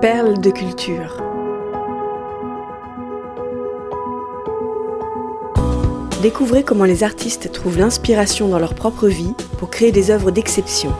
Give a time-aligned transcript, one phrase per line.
[0.00, 1.22] Perles de culture.
[6.22, 10.94] Découvrez comment les artistes trouvent l'inspiration dans leur propre vie pour créer des œuvres d'exception.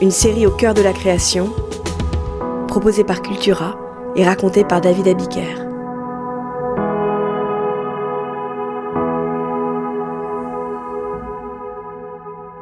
[0.00, 1.54] Une série au cœur de la création,
[2.66, 3.78] proposée par Cultura
[4.16, 5.54] et racontée par David Abiker.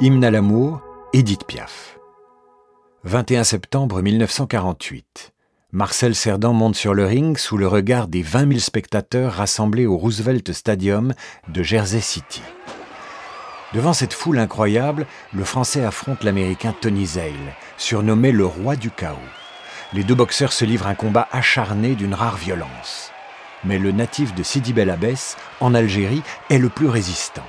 [0.01, 0.83] Hymne à l'amour,
[1.15, 1.99] Édith Piaf.
[3.05, 5.33] 21 septembre 1948.
[5.75, 9.99] Marcel Cerdan monte sur le ring sous le regard des 20 000 spectateurs rassemblés au
[9.99, 11.13] Roosevelt Stadium
[11.49, 12.41] de Jersey City.
[13.75, 15.05] Devant cette foule incroyable,
[15.35, 19.19] le Français affronte l'Américain Tony Zale, surnommé le roi du chaos.
[19.93, 23.13] Les deux boxeurs se livrent un combat acharné d'une rare violence.
[23.63, 27.47] Mais le natif de Sidi Bel Abbès, en Algérie, est le plus résistant.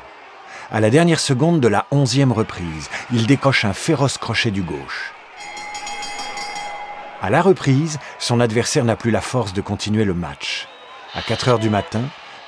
[0.71, 5.13] À la dernière seconde de la onzième reprise, il décoche un féroce crochet du gauche.
[7.21, 10.69] À la reprise, son adversaire n'a plus la force de continuer le match.
[11.13, 12.03] À 4 heures du matin,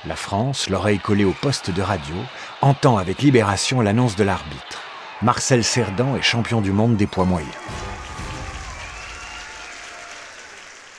[0.06, 2.14] la France, l'oreille collée au poste de radio,
[2.62, 4.80] entend avec libération l'annonce de l'arbitre.
[5.20, 7.52] Marcel Cerdan est champion du monde des poids moyens.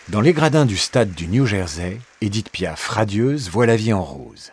[0.10, 4.04] Dans les gradins du stade du New Jersey, Edith Piaf, radieuse, voit la vie en
[4.04, 4.52] rose.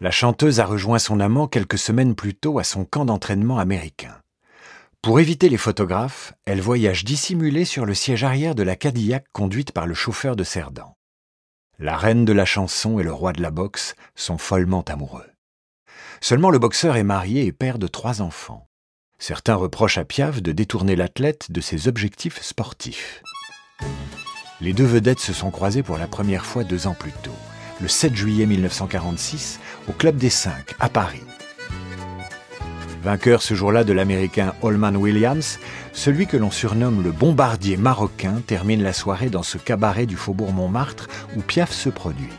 [0.00, 4.16] La chanteuse a rejoint son amant quelques semaines plus tôt à son camp d'entraînement américain.
[5.04, 9.70] Pour éviter les photographes, elle voyage dissimulée sur le siège arrière de la Cadillac conduite
[9.70, 10.94] par le chauffeur de Cerdan.
[11.78, 15.26] La reine de la chanson et le roi de la boxe sont follement amoureux.
[16.22, 18.66] Seulement le boxeur est marié et père de trois enfants.
[19.18, 23.22] Certains reprochent à Piaf de détourner l'athlète de ses objectifs sportifs.
[24.62, 27.36] Les deux vedettes se sont croisées pour la première fois deux ans plus tôt,
[27.82, 31.20] le 7 juillet 1946, au Club des Cinq, à Paris.
[33.04, 35.58] Vainqueur ce jour-là de l'américain Holman Williams,
[35.92, 40.52] celui que l'on surnomme le bombardier marocain termine la soirée dans ce cabaret du faubourg
[40.52, 42.32] Montmartre où Piaf se produit.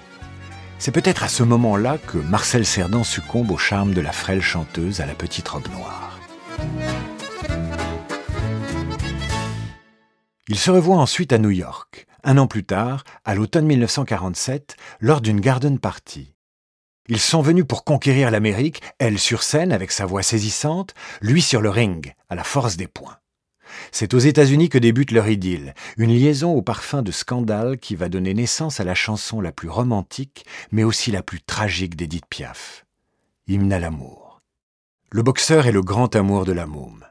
[0.80, 5.02] C'est peut-être à ce moment-là que Marcel Cerdan succombe au charme de la frêle chanteuse
[5.02, 6.20] à la petite robe noire.
[10.48, 15.22] Il se revoit ensuite à New York, un an plus tard, à l'automne 1947, lors
[15.22, 16.35] d'une garden party.
[17.08, 21.62] Ils sont venus pour conquérir l'Amérique, elle sur scène avec sa voix saisissante, lui sur
[21.62, 23.18] le ring, à la force des poings.
[23.92, 28.10] C'est aux États-Unis que débute leur idylle, une liaison au parfum de scandale qui va
[28.10, 32.86] donner naissance à la chanson la plus romantique, mais aussi la plus tragique d'Edith Piaf.
[33.48, 34.42] Hymne à l'amour.
[35.12, 37.06] Le boxeur est le grand amour de la môme.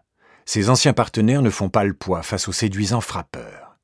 [0.45, 3.79] Ses anciens partenaires ne font pas le poids face aux séduisants frappeurs.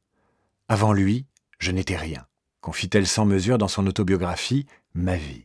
[0.69, 1.27] Avant lui,
[1.59, 2.27] je n'étais rien,
[2.61, 5.45] confie-t-elle sans mesure dans son autobiographie Ma vie.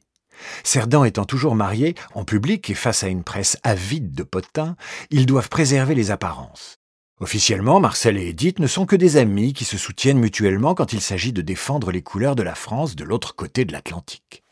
[0.63, 4.75] Cerdan étant toujours marié, en public et face à une presse avide de potins,
[5.11, 6.79] ils doivent préserver les apparences.
[7.21, 10.99] Officiellement, Marcel et Edith ne sont que des amis qui se soutiennent mutuellement quand il
[10.99, 14.43] s'agit de défendre les couleurs de la France de l'autre côté de l'Atlantique.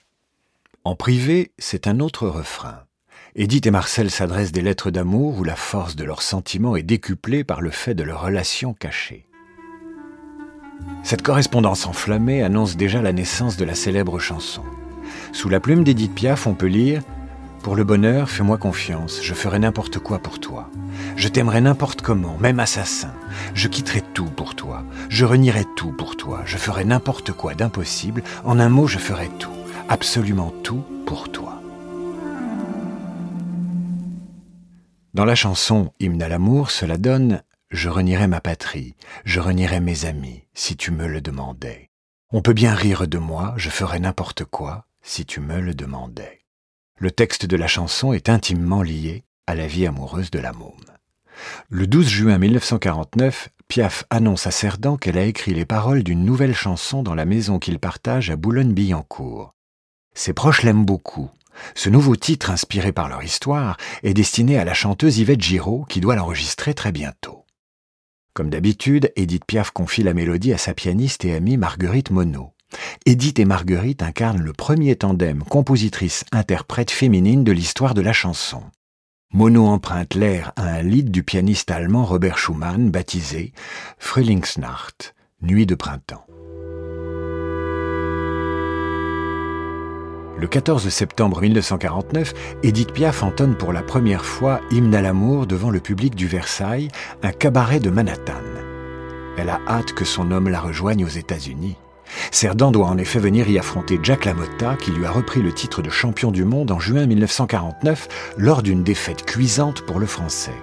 [0.85, 2.83] En privé, c'est un autre refrain.
[3.35, 7.43] Edith et Marcel s'adressent des lettres d'amour où la force de leurs sentiments est décuplée
[7.43, 9.27] par le fait de leur relation cachée.
[11.03, 14.63] Cette correspondance enflammée annonce déjà la naissance de la célèbre chanson.
[15.31, 17.01] Sous la plume d'Edith Piaf, on peut lire
[17.61, 20.69] Pour le bonheur, fais-moi confiance, je ferai n'importe quoi pour toi.
[21.15, 23.13] Je t'aimerai n'importe comment, même assassin.
[23.53, 24.83] Je quitterai tout pour toi.
[25.09, 26.41] Je renierai tout pour toi.
[26.45, 28.23] Je ferai n'importe quoi d'impossible.
[28.43, 29.51] En un mot, je ferai tout.
[29.89, 31.61] Absolument tout pour toi.
[35.13, 40.05] Dans la chanson Hymne à l'amour, cela donne Je renierai ma patrie, je renierai mes
[40.05, 41.91] amis, si tu me le demandais.
[42.31, 46.41] On peut bien rire de moi, je ferai n'importe quoi, si tu me le demandais.
[46.97, 50.71] Le texte de la chanson est intimement lié à la vie amoureuse de la môme.
[51.69, 56.55] Le 12 juin 1949, Piaf annonce à Cerdan qu'elle a écrit les paroles d'une nouvelle
[56.55, 59.53] chanson dans la maison qu'il partage à Boulogne-Billancourt.
[60.13, 61.29] Ses proches l'aiment beaucoup.
[61.75, 65.99] Ce nouveau titre, inspiré par leur histoire, est destiné à la chanteuse Yvette Giraud, qui
[65.99, 67.45] doit l'enregistrer très bientôt.
[68.33, 72.52] Comme d'habitude, Edith Piaf confie la mélodie à sa pianiste et amie Marguerite Monod.
[73.05, 78.63] Edith et Marguerite incarnent le premier tandem compositrice-interprète féminine de l'histoire de la chanson.
[79.33, 83.51] Mono emprunte l'air à un lied du pianiste allemand Robert Schumann baptisé
[83.97, 86.25] Frühlingsnacht, Nuit de printemps.
[90.37, 92.33] Le 14 septembre 1949,
[92.63, 96.89] Edith Piaf entonne pour la première fois Hymne à l'amour devant le public du Versailles,
[97.21, 98.41] un cabaret de Manhattan.
[99.37, 101.77] Elle a hâte que son homme la rejoigne aux États-Unis.
[102.31, 105.81] Cerdan doit en effet venir y affronter Jack LaMotta, qui lui a repris le titre
[105.81, 108.07] de champion du monde en juin 1949
[108.37, 110.55] lors d'une défaite cuisante pour le Français.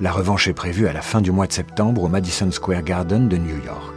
[0.00, 3.28] La revanche est prévue à la fin du mois de septembre au Madison Square Garden
[3.28, 3.94] de New York.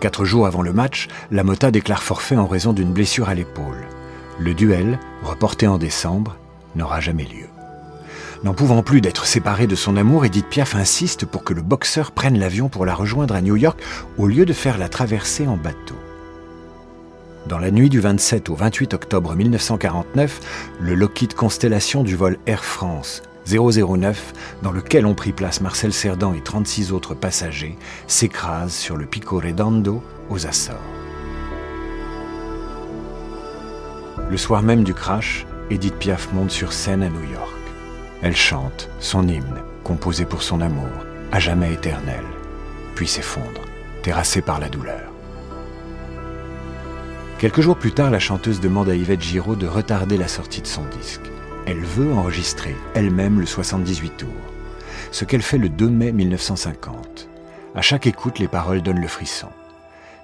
[0.00, 3.86] Quatre jours avant le match, la Mota déclare forfait en raison d'une blessure à l'épaule.
[4.38, 6.36] Le duel, reporté en décembre,
[6.74, 7.46] n'aura jamais lieu.
[8.44, 12.10] N'en pouvant plus d'être séparée de son amour, Edith Piaf insiste pour que le boxeur
[12.10, 13.80] prenne l'avion pour la rejoindre à New York
[14.18, 15.94] au lieu de faire la traversée en bateau.
[17.46, 20.40] Dans la nuit du 27 au 28 octobre 1949,
[20.80, 26.34] le Lockheed Constellation du vol Air France 009, dans lequel ont pris place Marcel Cerdan
[26.34, 27.76] et 36 autres passagers,
[28.08, 30.76] s'écrase sur le Pico Redondo aux Açores.
[34.28, 37.61] Le soir même du crash, Edith Piaf monte sur scène à New York.
[38.22, 40.86] Elle chante son hymne, composé pour son amour,
[41.32, 42.22] à jamais éternel,
[42.94, 43.62] puis s'effondre,
[44.04, 45.10] terrassée par la douleur.
[47.38, 50.68] Quelques jours plus tard, la chanteuse demande à Yvette Giraud de retarder la sortie de
[50.68, 51.28] son disque.
[51.66, 54.28] Elle veut enregistrer elle-même le 78 tours,
[55.10, 57.28] ce qu'elle fait le 2 mai 1950.
[57.74, 59.48] À chaque écoute, les paroles donnent le frisson.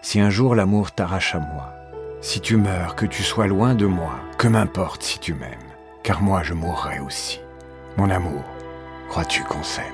[0.03, 1.75] Si un jour l'amour t'arrache à moi,
[2.21, 5.59] si tu meurs, que tu sois loin de moi, que m'importe si tu m'aimes,
[6.05, 7.41] car moi je mourrai aussi.
[7.99, 8.45] Mon amour,
[9.09, 9.85] crois-tu qu'on s'aime?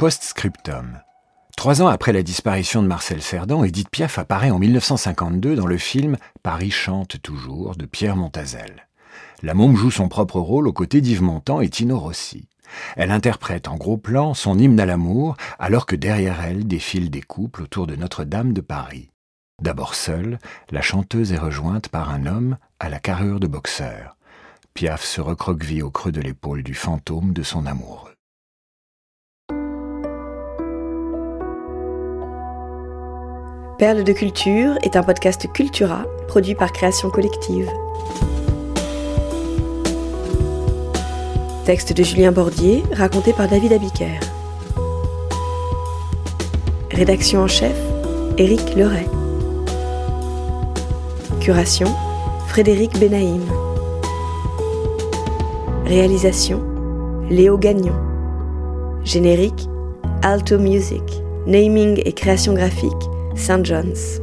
[0.00, 0.98] Post-scriptum.
[1.56, 5.78] Trois ans après la disparition de Marcel Cerdan, Edith Piaf apparaît en 1952 dans le
[5.78, 8.88] film Paris chante toujours de Pierre Montazel.
[9.44, 12.48] La môme joue son propre rôle aux côtés d'Yves Montand et Tino Rossi.
[12.96, 17.22] Elle interprète en gros plan son hymne à l'amour alors que derrière elle défilent des
[17.22, 19.09] couples autour de Notre-Dame de Paris.
[19.60, 20.38] D'abord seule,
[20.70, 24.16] la chanteuse est rejointe par un homme à la carrure de boxeur.
[24.72, 28.14] Piaf se recroqueville au creux de l'épaule du fantôme de son amoureux.
[33.78, 37.70] Perle de culture est un podcast Cultura produit par Création Collective.
[41.66, 44.20] Texte de Julien Bordier, raconté par David Abiker.
[46.90, 47.76] Rédaction en chef,
[48.38, 49.19] Éric Leray.
[51.40, 51.86] Curation,
[52.48, 53.40] Frédéric Benaïm.
[55.86, 56.62] Réalisation,
[57.30, 57.94] Léo Gagnon.
[59.04, 59.66] Générique,
[60.22, 61.02] Alto Music.
[61.46, 62.92] Naming et création graphique,
[63.34, 63.64] St.
[63.64, 64.20] John's.